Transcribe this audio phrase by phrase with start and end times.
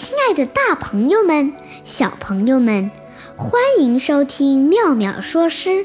[0.00, 1.52] 亲爱的，大朋友们、
[1.84, 2.90] 小朋友们，
[3.36, 5.84] 欢迎收听妙妙说诗，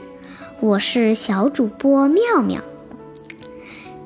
[0.61, 2.61] 我是小主播妙妙。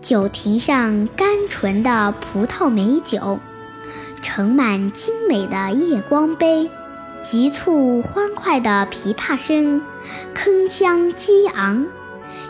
[0.01, 3.37] 酒亭上甘醇的葡萄美酒，
[4.23, 6.71] 盛满精美的夜光杯，
[7.23, 9.79] 急促欢快的琵琶声，
[10.33, 11.85] 铿锵激昂。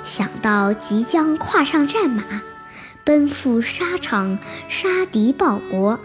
[0.01, 2.23] 想到即将跨上战马，
[3.03, 4.39] 奔赴沙场，
[4.69, 5.99] 杀敌报国。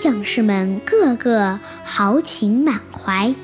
[0.00, 3.34] 将士们个个豪情满怀。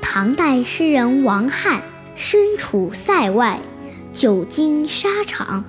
[0.00, 1.82] 唐代诗人王翰
[2.14, 3.60] 身处塞外，
[4.12, 5.64] 久经沙场，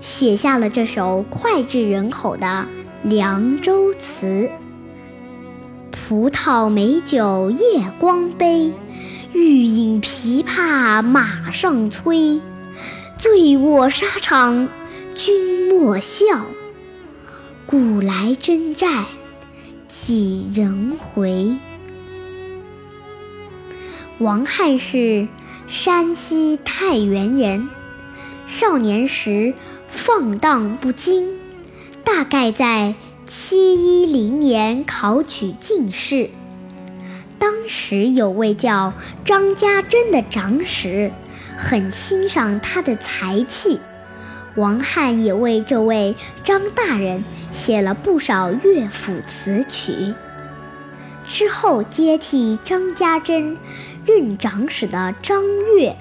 [0.00, 2.66] 写下了这首脍炙人口的
[3.08, 4.26] 《凉州词》：
[5.90, 8.72] 葡萄美酒夜光杯，
[9.34, 12.40] 欲饮琵琶马上催。
[13.18, 14.66] 醉卧沙场
[15.14, 16.46] 君莫笑，
[17.66, 19.04] 古来征战。
[20.02, 21.56] 几人回？
[24.18, 25.28] 王翰是
[25.66, 27.70] 山西太原人，
[28.46, 29.54] 少年时
[29.88, 31.24] 放荡不羁，
[32.04, 36.28] 大概在七一零年考取进士。
[37.38, 38.92] 当时有位叫
[39.24, 41.12] 张家珍的长史，
[41.56, 43.80] 很欣赏他的才气。
[44.54, 50.14] 王翰也为这位张大人写了不少乐府词曲。
[51.26, 53.56] 之后接替张家珍
[54.04, 55.42] 任长史的张
[55.78, 55.96] 悦，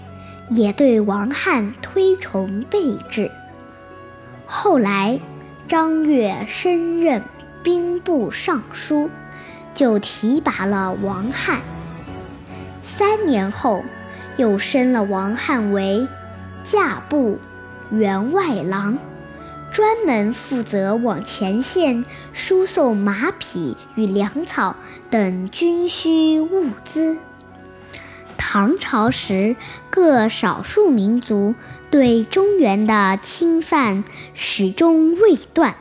[0.49, 3.31] 也对王翰推崇备至。
[4.45, 5.21] 后来，
[5.67, 7.23] 张悦升任
[7.63, 9.09] 兵部尚书，
[9.73, 11.61] 就提拔了王翰。
[12.81, 13.85] 三年后，
[14.35, 16.05] 又升了王翰为
[16.65, 17.39] 驾部。
[17.91, 18.97] 员外郎，
[19.73, 24.75] 专门负责往前线输送马匹与粮草
[25.09, 27.17] 等军需物资。
[28.38, 29.55] 唐朝时，
[29.89, 31.55] 各少数民族
[31.89, 34.03] 对中原的侵犯
[34.36, 35.75] 始终未断，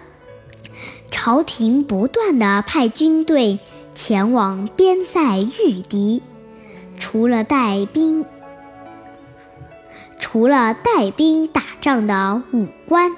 [1.10, 3.58] 朝廷不断地派军队
[3.94, 6.22] 前往边塞御敌，
[6.98, 8.24] 除了带兵。
[10.18, 13.14] 除了带兵打仗的武官，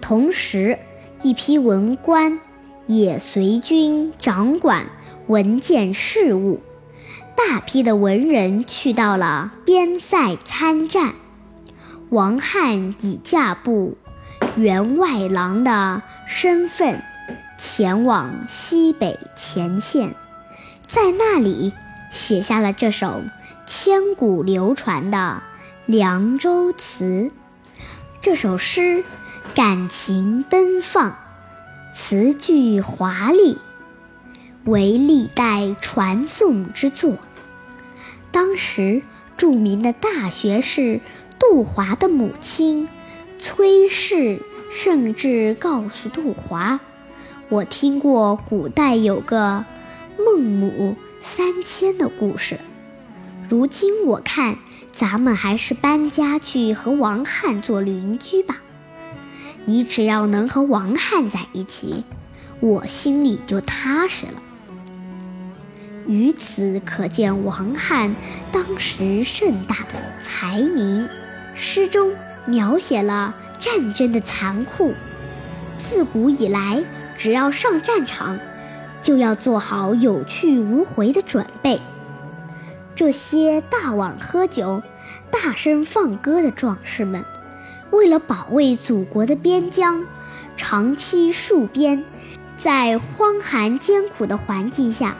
[0.00, 0.78] 同时
[1.22, 2.38] 一批文官
[2.86, 4.86] 也随军掌管
[5.26, 6.60] 文件事务。
[7.34, 11.14] 大批的文人去到了边塞参战。
[12.10, 13.98] 王翰以驾部
[14.56, 17.02] 员外郎的身份
[17.58, 20.14] 前往西北前线，
[20.86, 21.72] 在那里
[22.10, 23.22] 写下了这首
[23.66, 25.42] 千古流传的。
[25.92, 27.04] 《凉州词》
[28.20, 29.04] 这首诗，
[29.56, 31.16] 感情奔放，
[31.90, 33.56] 词句华丽，
[34.66, 37.16] 为历代传颂之作。
[38.30, 39.00] 当时
[39.38, 41.00] 著名的大学士
[41.38, 42.86] 杜华的母亲
[43.38, 46.78] 崔氏，甚至告诉杜华
[47.48, 49.64] ：“我听过古代有个
[50.18, 52.60] 孟母三迁的故事。”
[53.48, 54.58] 如今我看，
[54.92, 58.58] 咱们还是搬家去和王翰做邻居吧。
[59.66, 62.04] 你只要能和王翰在一起，
[62.60, 64.32] 我心里就踏实了。
[66.06, 68.14] 于此可见王翰
[68.52, 71.06] 当时盛大的才名。
[71.54, 72.14] 诗中
[72.46, 74.94] 描写了战争的残酷，
[75.78, 76.84] 自古以来，
[77.18, 78.38] 只要上战场，
[79.02, 81.80] 就要做好有去无回的准备。
[82.94, 84.82] 这些大碗喝酒、
[85.30, 87.24] 大声放歌的壮士们，
[87.96, 90.04] 为了保卫祖国的边疆，
[90.54, 92.04] 长期戍边，
[92.58, 95.16] 在荒寒艰苦的环境下，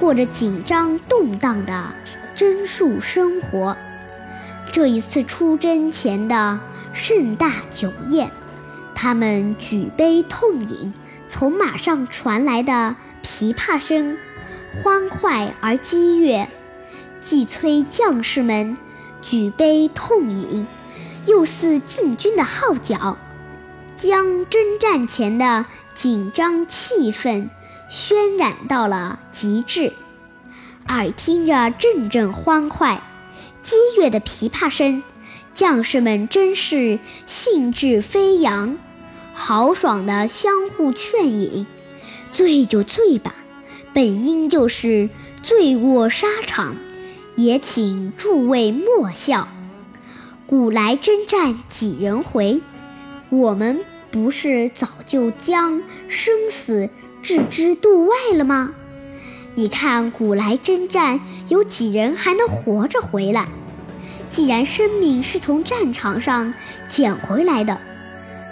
[0.00, 1.92] 过着紧张动荡的
[2.34, 3.76] 征戍生活。
[4.72, 6.58] 这一次出征前的
[6.94, 8.30] 盛大酒宴，
[8.94, 10.94] 他们举杯痛饮，
[11.28, 14.16] 从马上传来的琵琶声，
[14.72, 16.48] 欢快而激越。
[17.20, 18.78] 既催将士们
[19.20, 20.66] 举杯痛饮，
[21.26, 23.16] 又似进军的号角，
[23.96, 27.48] 将征战前的紧张气氛
[27.90, 29.92] 渲染到了极致。
[30.88, 33.02] 耳听着阵阵欢快、
[33.62, 35.02] 激越的琵琶声，
[35.52, 38.78] 将士们真是兴致飞扬，
[39.34, 41.66] 豪爽地相互劝饮
[42.30, 43.34] ：“醉就醉吧，
[43.92, 45.10] 本应就是
[45.42, 46.76] 醉卧沙场。”
[47.36, 49.48] 也请诸位莫笑，
[50.48, 52.60] 古来征战几人回？
[53.30, 53.80] 我们
[54.12, 56.88] 不是早就将生死
[57.20, 58.72] 置之度外了吗？
[59.56, 63.48] 你看古来征战，有几人还能活着回来？
[64.30, 66.54] 既然生命是从战场上
[66.88, 67.80] 捡回来的，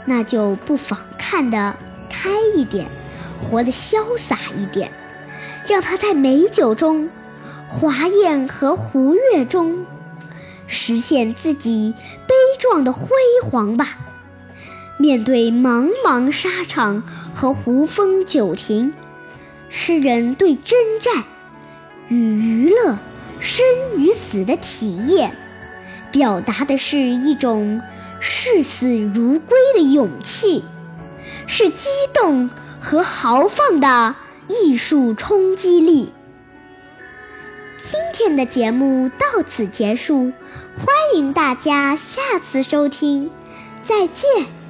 [0.04, 1.76] 那就不妨看得
[2.10, 2.88] 开一点，
[3.40, 4.90] 活得潇洒一点，
[5.68, 7.08] 让他在美酒中、
[7.68, 9.86] 华宴和胡乐中，
[10.66, 11.94] 实现自己
[12.26, 13.08] 悲壮的辉
[13.42, 13.98] 煌吧。
[14.96, 17.02] 面对茫茫沙场
[17.32, 18.94] 和胡风酒亭，
[19.68, 21.24] 诗人对征战
[22.08, 22.98] 与娱乐、
[23.40, 23.66] 生
[23.96, 25.36] 与死的体验。
[26.12, 27.82] 表达的是一种
[28.20, 30.62] 视死如归的勇气，
[31.48, 34.14] 是激动和豪放的
[34.46, 36.12] 艺术冲击力。
[37.86, 40.32] 今天的节目到此结束，
[40.74, 43.30] 欢迎大家下次收听，
[43.84, 44.63] 再见。